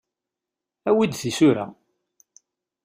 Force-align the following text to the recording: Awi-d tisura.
Awi-d 0.89 1.13
tisura. 1.15 1.65